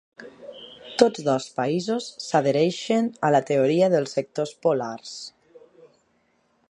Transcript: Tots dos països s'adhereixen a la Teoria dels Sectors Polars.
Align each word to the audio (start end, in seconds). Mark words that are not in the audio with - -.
Tots 1.01 1.25
dos 1.27 1.45
països 1.59 2.07
s'adhereixen 2.29 3.11
a 3.29 3.31
la 3.37 3.43
Teoria 3.51 3.91
dels 3.97 4.17
Sectors 4.19 4.55
Polars. 4.67 5.17